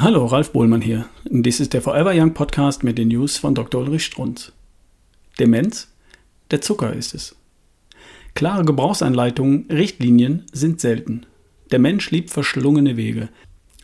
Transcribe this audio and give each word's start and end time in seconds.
Hallo, 0.00 0.26
Ralf 0.26 0.52
Bohlmann 0.52 0.80
hier. 0.80 1.06
Dies 1.24 1.58
ist 1.58 1.72
der 1.74 1.82
Forever 1.82 2.12
Young 2.14 2.32
Podcast 2.32 2.84
mit 2.84 2.98
den 2.98 3.08
News 3.08 3.36
von 3.36 3.56
Dr. 3.56 3.80
Ulrich 3.80 4.04
Strunz. 4.04 4.52
Demenz? 5.40 5.92
Der 6.52 6.60
Zucker 6.60 6.92
ist 6.92 7.16
es. 7.16 7.34
Klare 8.34 8.64
Gebrauchsanleitungen, 8.64 9.66
Richtlinien 9.68 10.44
sind 10.52 10.80
selten. 10.80 11.26
Der 11.72 11.80
Mensch 11.80 12.12
liebt 12.12 12.30
verschlungene 12.30 12.96
Wege. 12.96 13.28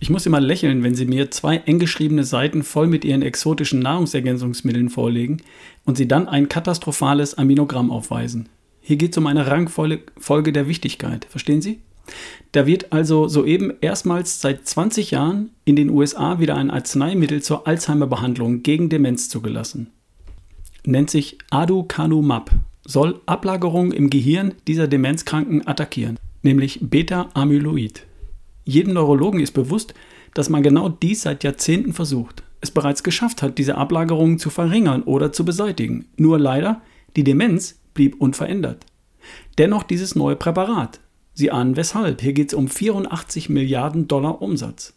Ich 0.00 0.08
muss 0.08 0.24
immer 0.24 0.40
lächeln, 0.40 0.82
wenn 0.82 0.94
Sie 0.94 1.04
mir 1.04 1.30
zwei 1.30 1.58
eng 1.58 1.78
geschriebene 1.78 2.24
Seiten 2.24 2.62
voll 2.62 2.86
mit 2.86 3.04
Ihren 3.04 3.20
exotischen 3.20 3.80
Nahrungsergänzungsmitteln 3.80 4.88
vorlegen 4.88 5.42
und 5.84 5.98
Sie 5.98 6.08
dann 6.08 6.26
ein 6.26 6.48
katastrophales 6.48 7.36
Aminogramm 7.36 7.90
aufweisen. 7.90 8.48
Hier 8.80 8.96
geht 8.96 9.12
es 9.12 9.18
um 9.18 9.26
eine 9.26 9.46
Rangfolge 9.46 10.52
der 10.54 10.68
Wichtigkeit. 10.68 11.26
Verstehen 11.26 11.60
Sie? 11.60 11.80
Da 12.52 12.66
wird 12.66 12.92
also 12.92 13.28
soeben 13.28 13.72
erstmals 13.80 14.40
seit 14.40 14.66
20 14.66 15.10
Jahren 15.10 15.50
in 15.64 15.76
den 15.76 15.90
USA 15.90 16.38
wieder 16.38 16.56
ein 16.56 16.70
Arzneimittel 16.70 17.42
zur 17.42 17.66
Alzheimer-Behandlung 17.66 18.62
gegen 18.62 18.88
Demenz 18.88 19.28
zugelassen. 19.28 19.90
Nennt 20.84 21.10
sich 21.10 21.38
Aducanumab, 21.50 22.50
soll 22.86 23.20
Ablagerungen 23.26 23.92
im 23.92 24.08
Gehirn 24.08 24.54
dieser 24.66 24.88
Demenzkranken 24.88 25.66
attackieren, 25.66 26.18
nämlich 26.42 26.78
Beta-Amyloid. 26.80 28.06
Jedem 28.64 28.94
Neurologen 28.94 29.40
ist 29.40 29.52
bewusst, 29.52 29.94
dass 30.34 30.48
man 30.48 30.62
genau 30.62 30.88
dies 30.88 31.22
seit 31.22 31.44
Jahrzehnten 31.44 31.92
versucht, 31.92 32.42
es 32.60 32.70
bereits 32.70 33.02
geschafft 33.02 33.42
hat, 33.42 33.58
diese 33.58 33.76
Ablagerungen 33.76 34.38
zu 34.38 34.50
verringern 34.50 35.02
oder 35.02 35.32
zu 35.32 35.44
beseitigen. 35.44 36.06
Nur 36.16 36.38
leider, 36.38 36.80
die 37.16 37.24
Demenz 37.24 37.78
blieb 37.94 38.20
unverändert. 38.20 38.84
Dennoch 39.58 39.82
dieses 39.82 40.14
neue 40.14 40.36
Präparat, 40.36 41.00
Sie 41.38 41.52
ahnen 41.52 41.76
weshalb. 41.76 42.20
Hier 42.20 42.32
geht 42.32 42.48
es 42.48 42.54
um 42.54 42.66
84 42.66 43.48
Milliarden 43.48 44.08
Dollar 44.08 44.42
Umsatz. 44.42 44.94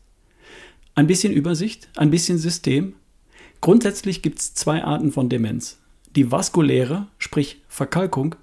Ein 0.95 1.06
bisschen 1.06 1.34
Übersicht, 1.34 1.88
ein 1.95 2.09
bisschen 2.09 2.39
System. 2.39 2.95
Grundsätzlich 3.61 4.23
gibt 4.23 4.39
es 4.39 4.56
zwei 4.56 4.84
Arten 4.84 5.12
von 5.12 5.30
Demenz. 5.30 5.78
Die 6.16 6.31
vaskuläre, 6.31 7.06
sprich 7.19 7.62
Verkalkung, 7.67 8.34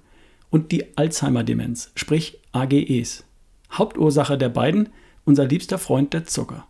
und 0.49 0.71
die 0.71 0.97
Alzheimer-Demenz, 0.97 1.91
sprich 1.93 2.39
AGEs. 2.53 3.25
Hauptursache 3.73 4.37
der 4.37 4.47
beiden, 4.47 4.87
unser 5.25 5.45
liebster 5.45 5.77
Freund 5.77 6.13
der 6.13 6.23
Zucker. 6.23 6.65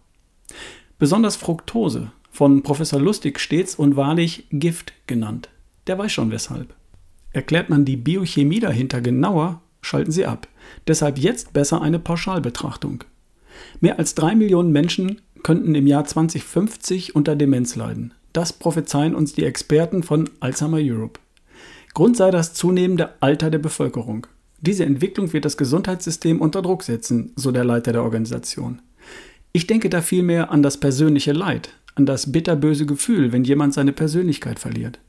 Besonders 0.97 1.35
Fructose, 1.35 2.11
von 2.31 2.63
Professor 2.63 2.99
Lustig 2.99 3.39
stets 3.39 3.75
und 3.75 3.95
wahrlich 3.95 4.47
Gift 4.49 4.93
genannt. 5.05 5.49
Der 5.85 5.95
weiß 5.95 6.11
schon 6.11 6.31
weshalb. 6.31 6.73
Erklärt 7.33 7.69
man 7.69 7.85
die 7.85 7.97
Biochemie 7.97 8.59
dahinter 8.59 8.99
genauer, 8.99 9.61
schalten 9.81 10.11
Sie 10.11 10.25
ab. 10.25 10.47
Deshalb 10.87 11.17
jetzt 11.17 11.53
besser 11.53 11.81
eine 11.81 11.99
Pauschalbetrachtung. 11.99 13.03
Mehr 13.79 13.99
als 13.99 14.15
drei 14.15 14.35
Millionen 14.35 14.71
Menschen 14.71 15.21
könnten 15.43 15.75
im 15.75 15.87
Jahr 15.87 16.05
2050 16.05 17.15
unter 17.15 17.35
Demenz 17.35 17.75
leiden. 17.75 18.13
Das 18.33 18.53
prophezeien 18.53 19.15
uns 19.15 19.33
die 19.33 19.43
Experten 19.43 20.03
von 20.03 20.29
Alzheimer 20.39 20.79
Europe. 20.79 21.19
Grund 21.93 22.15
sei 22.15 22.31
das 22.31 22.53
zunehmende 22.53 23.09
Alter 23.19 23.49
der 23.49 23.59
Bevölkerung. 23.59 24.27
Diese 24.61 24.85
Entwicklung 24.85 25.33
wird 25.33 25.45
das 25.45 25.57
Gesundheitssystem 25.57 26.41
unter 26.41 26.61
Druck 26.61 26.83
setzen, 26.83 27.31
so 27.35 27.51
der 27.51 27.63
Leiter 27.63 27.93
der 27.93 28.03
Organisation. 28.03 28.81
Ich 29.51 29.65
denke 29.67 29.89
da 29.89 30.01
vielmehr 30.01 30.51
an 30.51 30.61
das 30.61 30.77
persönliche 30.77 31.31
Leid, 31.31 31.69
an 31.95 32.05
das 32.05 32.31
bitterböse 32.31 32.85
Gefühl, 32.85 33.31
wenn 33.31 33.43
jemand 33.43 33.73
seine 33.73 33.93
Persönlichkeit 33.93 34.59
verliert 34.59 34.99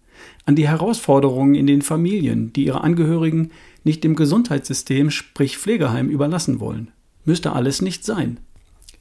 an 0.47 0.57
die 0.57 0.69
Herausforderungen 0.69 1.55
in 1.55 1.67
den 1.67 1.83
Familien, 1.83 2.53
die 2.53 2.67
ihre 2.67 2.83
Angehörigen 2.83 3.51
nicht 3.85 4.05
dem 4.05 4.17
Gesundheitssystem, 4.17 5.11
sprich 5.11 5.59
Pflegeheim, 5.59 6.09
überlassen 6.09 6.61
wollen. 6.61 6.91
Müsste 7.25 7.53
alles 7.53 7.83
nicht 7.83 8.05
sein. 8.05 8.39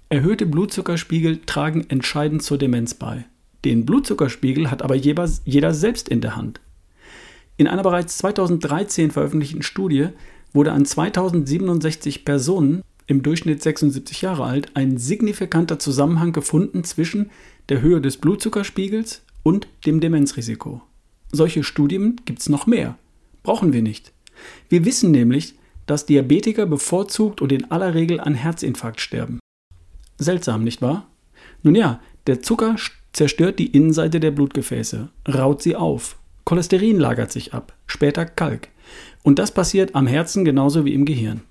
Erhöhte 0.09 0.45
Blutzuckerspiegel 0.45 1.41
tragen 1.45 1.85
entscheidend 1.89 2.43
zur 2.43 2.57
Demenz 2.57 2.93
bei. 2.93 3.25
Den 3.65 3.85
Blutzuckerspiegel 3.85 4.71
hat 4.71 4.81
aber 4.81 4.95
jeder 4.95 5.73
selbst 5.73 6.09
in 6.09 6.21
der 6.21 6.35
Hand. 6.35 6.61
In 7.57 7.67
einer 7.67 7.83
bereits 7.83 8.17
2013 8.19 9.11
veröffentlichten 9.11 9.63
Studie 9.63 10.09
wurde 10.53 10.71
an 10.71 10.85
2067 10.85 12.23
Personen 12.25 12.81
im 13.05 13.21
Durchschnitt 13.21 13.61
76 13.61 14.21
Jahre 14.21 14.43
alt 14.43 14.75
ein 14.75 14.97
signifikanter 14.97 15.79
Zusammenhang 15.79 16.31
gefunden 16.31 16.83
zwischen 16.83 17.31
der 17.67 17.81
Höhe 17.81 18.01
des 18.01 18.17
Blutzuckerspiegels 18.17 19.23
und 19.43 19.67
dem 19.85 19.99
Demenzrisiko. 19.99 20.81
Solche 21.31 21.63
Studien 21.63 22.21
gibt 22.25 22.39
es 22.39 22.49
noch 22.49 22.65
mehr. 22.65 22.97
Brauchen 23.43 23.73
wir 23.73 23.81
nicht. 23.81 24.13
Wir 24.69 24.85
wissen 24.85 25.11
nämlich, 25.11 25.55
dass 25.85 26.05
Diabetiker 26.05 26.65
bevorzugt 26.65 27.41
und 27.41 27.51
in 27.51 27.71
aller 27.71 27.93
Regel 27.93 28.19
an 28.19 28.35
Herzinfarkt 28.35 29.01
sterben. 29.01 29.39
Seltsam, 30.17 30.63
nicht 30.63 30.81
wahr? 30.81 31.07
Nun 31.63 31.75
ja, 31.75 31.99
der 32.27 32.41
Zucker 32.41 32.75
zerstört 33.13 33.59
die 33.59 33.67
Innenseite 33.67 34.19
der 34.19 34.31
Blutgefäße, 34.31 35.09
raut 35.27 35.61
sie 35.61 35.75
auf. 35.75 36.17
Cholesterin 36.45 36.99
lagert 36.99 37.31
sich 37.31 37.53
ab, 37.53 37.73
später 37.87 38.25
Kalk. 38.25 38.69
Und 39.23 39.39
das 39.39 39.51
passiert 39.51 39.95
am 39.95 40.07
Herzen 40.07 40.45
genauso 40.45 40.85
wie 40.85 40.93
im 40.93 41.05
Gehirn. 41.05 41.41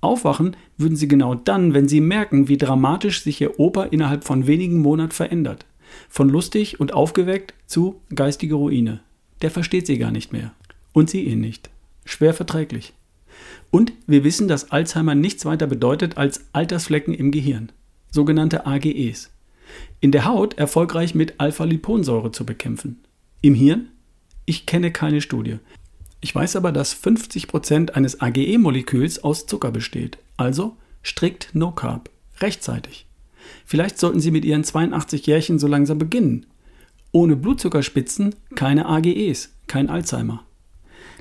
Aufwachen 0.00 0.56
würden 0.76 0.96
sie 0.96 1.08
genau 1.08 1.34
dann, 1.34 1.74
wenn 1.74 1.88
sie 1.88 2.00
merken, 2.00 2.48
wie 2.48 2.58
dramatisch 2.58 3.22
sich 3.22 3.40
ihr 3.40 3.58
Opa 3.58 3.84
innerhalb 3.84 4.24
von 4.24 4.46
wenigen 4.46 4.78
Monaten 4.78 5.12
verändert. 5.12 5.66
Von 6.08 6.28
lustig 6.28 6.78
und 6.80 6.92
aufgeweckt 6.92 7.54
zu 7.66 8.00
geistige 8.14 8.54
Ruine 8.54 9.00
der 9.42 9.50
versteht 9.50 9.86
sie 9.86 9.98
gar 9.98 10.10
nicht 10.10 10.32
mehr. 10.32 10.52
Und 10.92 11.10
sie 11.10 11.22
ihn 11.22 11.40
nicht. 11.40 11.70
Schwer 12.06 12.32
verträglich. 12.32 12.94
Und 13.70 13.92
wir 14.06 14.24
wissen, 14.24 14.48
dass 14.48 14.70
Alzheimer 14.70 15.14
nichts 15.14 15.44
weiter 15.44 15.66
bedeutet 15.66 16.16
als 16.16 16.46
Altersflecken 16.52 17.12
im 17.12 17.30
Gehirn, 17.30 17.70
sogenannte 18.10 18.64
AGEs. 18.64 19.30
In 20.00 20.12
der 20.12 20.24
Haut 20.24 20.54
erfolgreich 20.54 21.14
mit 21.14 21.34
Alpha-Liponsäure 21.38 22.32
zu 22.32 22.46
bekämpfen. 22.46 23.04
Im 23.42 23.54
Hirn? 23.54 23.88
Ich 24.46 24.64
kenne 24.64 24.92
keine 24.92 25.20
Studie. 25.20 25.58
Ich 26.20 26.34
weiß 26.34 26.56
aber, 26.56 26.72
dass 26.72 26.94
50% 26.96 27.90
eines 27.90 28.20
AGE-Moleküls 28.20 29.22
aus 29.22 29.46
Zucker 29.46 29.72
besteht. 29.72 30.18
Also 30.36 30.76
strikt 31.02 31.50
No 31.52 31.72
Carb. 31.72 32.08
Rechtzeitig. 32.40 33.06
Vielleicht 33.64 33.98
sollten 33.98 34.20
Sie 34.20 34.30
mit 34.30 34.44
Ihren 34.44 34.64
82 34.64 35.26
Jährchen 35.26 35.58
so 35.58 35.66
langsam 35.66 35.98
beginnen. 35.98 36.46
Ohne 37.12 37.36
Blutzuckerspitzen 37.36 38.34
keine 38.54 38.86
AGEs, 38.86 39.54
kein 39.66 39.88
Alzheimer. 39.88 40.44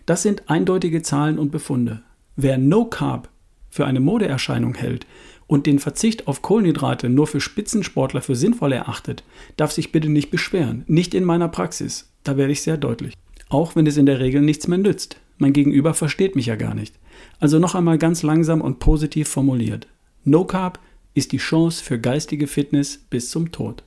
Das 0.05 0.21
sind 0.21 0.49
eindeutige 0.49 1.01
Zahlen 1.01 1.39
und 1.39 1.51
Befunde. 1.51 2.03
Wer 2.35 2.57
No 2.57 2.85
Carb 2.85 3.29
für 3.69 3.85
eine 3.85 3.99
Modeerscheinung 3.99 4.75
hält 4.75 5.07
und 5.47 5.65
den 5.65 5.79
Verzicht 5.79 6.27
auf 6.27 6.41
Kohlenhydrate 6.41 7.09
nur 7.09 7.27
für 7.27 7.41
Spitzensportler 7.41 8.21
für 8.21 8.35
sinnvoll 8.35 8.71
erachtet, 8.71 9.23
darf 9.57 9.71
sich 9.71 9.91
bitte 9.91 10.09
nicht 10.09 10.31
beschweren. 10.31 10.83
Nicht 10.87 11.13
in 11.13 11.23
meiner 11.23 11.47
Praxis. 11.47 12.09
Da 12.23 12.37
werde 12.37 12.51
ich 12.51 12.61
sehr 12.61 12.77
deutlich. 12.77 13.13
Auch 13.49 13.75
wenn 13.75 13.87
es 13.87 13.97
in 13.97 14.05
der 14.05 14.19
Regel 14.19 14.41
nichts 14.41 14.67
mehr 14.67 14.77
nützt. 14.77 15.17
Mein 15.37 15.53
Gegenüber 15.53 15.93
versteht 15.93 16.35
mich 16.35 16.45
ja 16.45 16.55
gar 16.55 16.75
nicht. 16.75 16.95
Also 17.39 17.59
noch 17.59 17.75
einmal 17.75 17.97
ganz 17.97 18.23
langsam 18.23 18.61
und 18.61 18.79
positiv 18.79 19.27
formuliert. 19.27 19.87
No 20.23 20.45
Carb 20.45 20.79
ist 21.13 21.31
die 21.31 21.37
Chance 21.37 21.83
für 21.83 21.99
geistige 21.99 22.47
Fitness 22.47 22.97
bis 23.09 23.29
zum 23.29 23.51
Tod. 23.51 23.83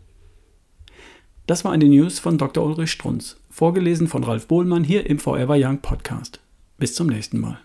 Das 1.49 1.65
war 1.65 1.73
eine 1.73 1.87
News 1.87 2.19
von 2.19 2.37
Dr. 2.37 2.63
Ulrich 2.63 2.91
Strunz, 2.91 3.39
vorgelesen 3.49 4.07
von 4.07 4.23
Ralf 4.23 4.49
Bohlmann 4.49 4.85
hier 4.85 5.09
im 5.09 5.19
Forever 5.19 5.57
Young 5.59 5.79
Podcast. 5.79 6.41
Bis 6.77 6.95
zum 6.95 7.07
nächsten 7.07 7.41
Mal. 7.41 7.59